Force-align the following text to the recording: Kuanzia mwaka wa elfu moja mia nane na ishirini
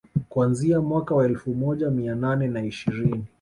Kuanzia 0.29 0.81
mwaka 0.81 1.15
wa 1.15 1.25
elfu 1.25 1.53
moja 1.55 1.89
mia 1.91 2.15
nane 2.15 2.47
na 2.47 2.63
ishirini 2.65 3.23